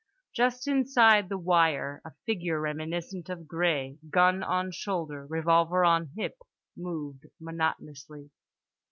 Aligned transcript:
Just 0.33 0.67
inside 0.67 1.29
the 1.29 1.37
wire 1.37 2.01
a 2.03 2.13
figure 2.25 2.59
reminiscent 2.59 3.29
of 3.29 3.41
Gré, 3.41 3.99
gun 4.09 4.41
on 4.41 4.71
shoulder, 4.71 5.27
revolver 5.27 5.85
on 5.85 6.07
hip, 6.17 6.39
moved 6.75 7.27
monotonously. 7.39 8.31